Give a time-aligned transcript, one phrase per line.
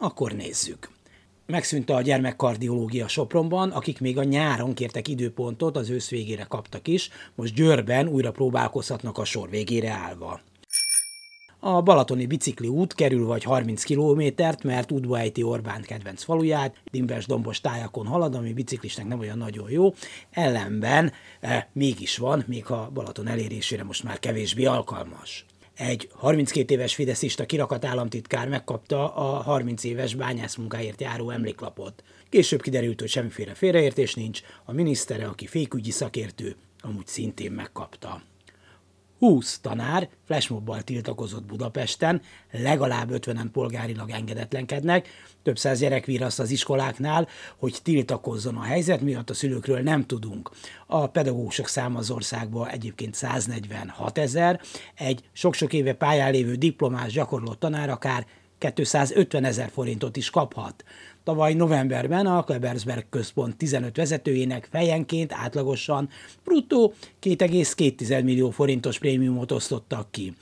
[0.00, 0.90] Akkor nézzük.
[1.46, 7.10] Megszűnt a gyermekkardiológia Sopronban, akik még a nyáron kértek időpontot, az ősz végére kaptak is,
[7.34, 10.40] most Győrben újra próbálkozhatnak a sor végére állva.
[11.60, 17.26] A Balatoni bicikli út kerül vagy 30 kilométert, mert útba ejti Orbán kedvenc faluját, dimbes
[17.26, 19.94] dombos tájakon halad, ami biciklisnek nem olyan nagyon jó,
[20.30, 25.46] ellenben e, mégis van, még ha Balaton elérésére most már kevésbé alkalmas.
[25.78, 32.02] Egy 32 éves fideszista kirakat államtitkár megkapta a 30 éves bányászmunkáért járó emléklapot.
[32.28, 38.22] Később kiderült, hogy semmiféle félreértés nincs, a minisztere, aki fékügyi szakértő, amúgy szintén megkapta.
[39.18, 45.08] 20 tanár flashmobbal tiltakozott Budapesten, legalább 50-en polgárilag engedetlenkednek,
[45.42, 50.50] több száz gyerek viraszt az iskoláknál, hogy tiltakozzon a helyzet miatt, a szülőkről nem tudunk.
[50.86, 54.60] A pedagógusok száma az országban egyébként 146 ezer,
[54.94, 58.26] egy sok-sok éve pályán lévő diplomás gyakorló tanár akár
[58.58, 60.84] 250 ezer forintot is kaphat.
[61.24, 66.08] Tavaly novemberben a Klebersberg központ 15 vezetőjének fejenként átlagosan
[66.44, 70.32] bruttó 2,2 millió forintos prémiumot osztottak ki.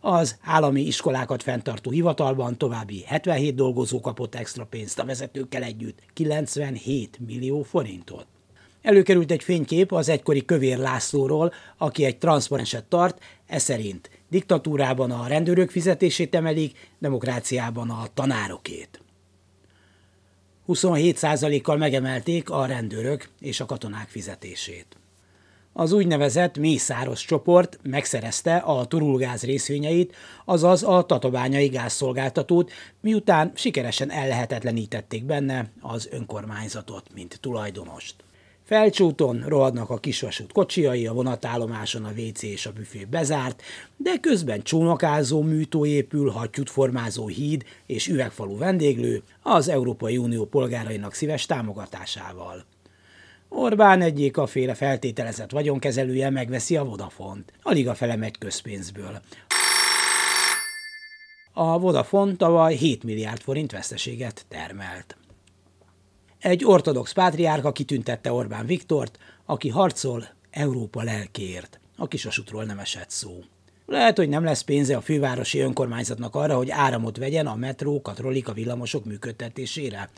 [0.00, 7.18] Az állami iskolákat fenntartó hivatalban további 77 dolgozó kapott extra pénzt a vezetőkkel együtt, 97
[7.26, 8.26] millió forintot.
[8.82, 15.26] Előkerült egy fénykép az egykori Kövér Lászlóról, aki egy transzparenset tart, e szerint diktatúrában a
[15.26, 19.00] rendőrök fizetését emelik, demokráciában a tanárokét.
[20.68, 24.96] 27%-kal megemelték a rendőrök és a katonák fizetését.
[25.72, 35.24] Az úgynevezett Mészáros csoport megszerezte a turulgáz részvényeit, azaz a tatabányai gázszolgáltatót, miután sikeresen ellehetetlenítették
[35.24, 38.14] benne az önkormányzatot, mint tulajdonost.
[38.64, 43.62] Felcsúton rohadnak a kisvasút kocsiai, a vonatállomáson a WC és a büfé bezárt,
[43.96, 51.14] de közben csónakázó műtó épül, hattyút formázó híd és üvegfalú vendéglő az Európai Unió polgárainak
[51.14, 52.64] szíves támogatásával.
[53.48, 57.52] Orbán egyik a féle feltételezett vagyonkezelője megveszi a Vodafont.
[57.62, 59.20] Alig a fele megy közpénzből.
[61.52, 65.16] A Vodafone tavaly 7 milliárd forint veszteséget termelt.
[66.44, 71.80] Egy ortodox pátriárka kitüntette Orbán Viktort, aki harcol Európa lelkéért.
[71.96, 73.30] A kisasutról nem esett szó.
[73.86, 78.12] Lehet, hogy nem lesz pénze a fővárosi önkormányzatnak arra, hogy áramot vegyen a metrók, a
[78.12, 80.10] trollik, a villamosok működtetésére.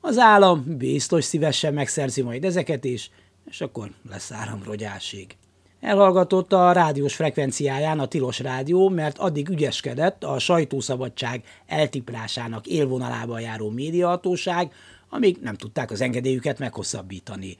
[0.00, 3.10] Az állam biztos szívesen megszerzi majd ezeket is,
[3.50, 5.36] és akkor lesz áramrogyásig.
[5.80, 13.70] Elhallgatott a rádiós frekvenciáján a tilos rádió, mert addig ügyeskedett a sajtószabadság eltiprásának élvonalában járó
[13.70, 14.72] médiahatóság,
[15.12, 17.58] amíg nem tudták az engedélyüket meghosszabbítani.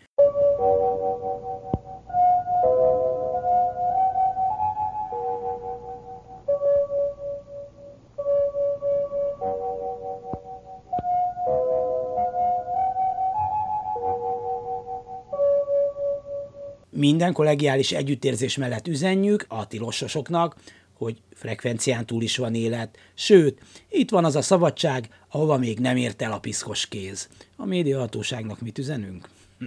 [16.90, 20.56] Minden kollegiális együttérzés mellett üzenjük a tilososoknak,
[21.02, 25.96] hogy frekvencián túl is van élet, sőt, itt van az a szabadság, ahova még nem
[25.96, 27.28] ért el a piszkos kéz.
[27.56, 29.28] A médiahatóságnak mit üzenünk?
[29.58, 29.66] Hm.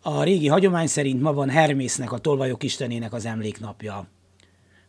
[0.00, 4.08] A régi hagyomány szerint ma van Hermésznek, a tolvajok istenének az emléknapja.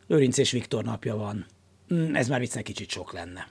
[0.08, 1.46] Lőrinc és Viktor napja van.
[1.88, 3.48] Hm, ez már viccnek kicsit sok lenne.